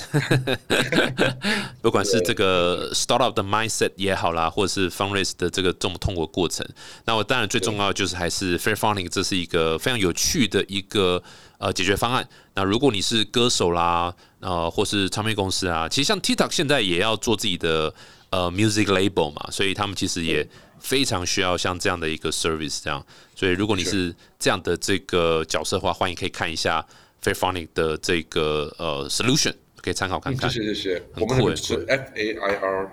[1.81, 6.67] 不管是这个 startup 的 mindset 也好啦，或者是 fundraise 的这个这么痛苦的过程，
[7.05, 11.23] 那我当然最重要就是还是 fair funding，这是一个非常有趣的一个
[11.57, 12.27] 呃解决方案。
[12.53, 17.93] 那如果你是歌手啦，呃，或是唱片公司啊，其实像 TikTok 现在也要做自己的
[18.29, 20.47] 呃 music label 嘛，所以他们其实也
[20.79, 23.03] 非常需要像这样的一个 service 这样。
[23.35, 26.85] 所以如果你是这样的这个角色的话，欢迎可以看一下
[27.23, 30.49] Fairphonic 的这个呃 solution，可以参考看看。
[30.49, 32.91] 谢谢谢谢，很酷诶是 F A I R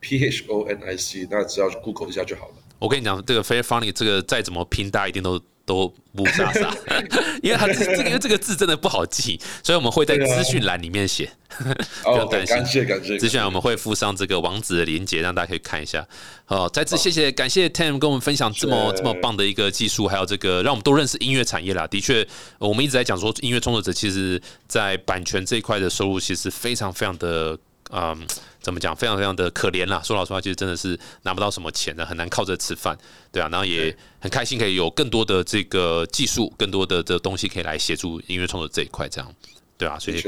[0.00, 2.54] P H O N I C，那只要 Google 一下就好了。
[2.78, 5.40] 我跟你讲，这个 Fairphonic 这个再怎么拼，大家一定都
[5.72, 6.70] 都不傻傻，
[7.42, 11.30] 因为他这这个因为这个字真的不好记，所以我们会在资讯栏里面写，
[12.04, 12.54] 不用担心。
[12.56, 16.06] 感谢感谢，资讯栏我们会附上这个网址的连接，让大家可以看一下。
[16.44, 21.86] 好，再次谢谢感谢 Tim 跟我们分享这么这么棒的一个技术，还有这个让我们都认识音乐产业啦。
[21.86, 22.26] 的确，
[22.58, 27.58] 我们一直在讲说，音乐创作者其实在版权这一块的收入其实非常非常的
[27.90, 28.26] 嗯。
[28.62, 28.94] 怎么讲？
[28.94, 30.00] 非常非常的可怜啦。
[30.02, 32.96] 说老实话，其实真的是拿不到什么钱的，很难靠这吃饭，
[33.30, 33.48] 对啊。
[33.50, 39.34] 然后也很开心，可以有更多的这个技术，更多的这东西可以来协助音乐创作这一块，这样，
[39.76, 39.98] 对啊。
[39.98, 40.22] 所以。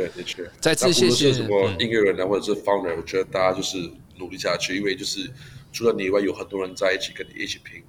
[0.61, 3.79] 再次谢谢什么音乐人啊，或者是 founder，我觉得大家就是
[4.17, 5.31] 努力下去，因为就是
[5.73, 7.83] 除了你以外，有很多人在一起跟你一起拼，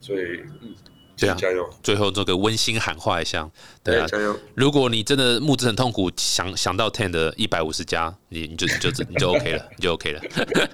[0.00, 0.74] 所以，嗯。
[1.18, 1.68] 对啊，加油！
[1.82, 3.48] 最后做个温馨喊话一下，
[3.82, 4.38] 对啊，加油！
[4.54, 10.20] 如果你真的募资很痛苦，想想到 Ten 的一百五十加，你你就你就 你就 OK 了，你就 OK 了。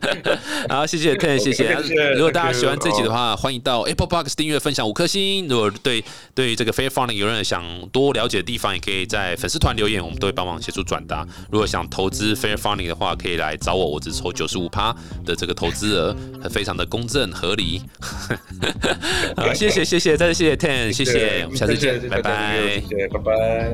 [0.69, 1.73] 好，谢谢 Ten，谢谢。
[2.15, 5.49] 如果大家喜欢这集的话，欢迎到 Apple Box 订阅、分享五颗星。
[5.49, 11.27] 如果对对于这个 Fair Funding 有任何想多了解的地方，也可以在粉丝团留言，我们都会帮忙协助转达。
[11.51, 16.15] 如果想投资 Fair Funding 的话，可以来找我，我只抽九十五趴的这个投资额，
[16.51, 17.81] 非常的公正合理。
[19.37, 23.73] 好，谢谢谢谢，再次谢谢 Ten，谢谢，我们下次见，拜拜，谢谢，拜拜。